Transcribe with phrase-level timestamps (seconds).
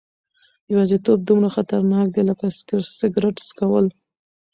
[0.71, 2.45] یوازیتوب دومره خطرناک دی لکه
[2.99, 3.85] سګرټ څکول.